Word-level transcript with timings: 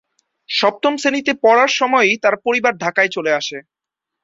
সপ্তম 0.49 0.93
শ্রেণীতে 0.97 1.31
পড়ার 1.43 1.71
সময়ই 1.79 2.13
তার 2.17 2.35
পরিবার 2.45 2.73
ঢাকায় 2.77 3.09
চলে 3.11 3.31
আসে। 3.33 3.57